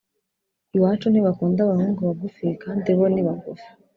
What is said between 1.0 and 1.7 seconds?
ntibakunda